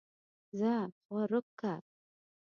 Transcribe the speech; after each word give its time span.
زۀ 0.57 0.73
خواروک 1.03 1.47
کۀ 1.59 1.73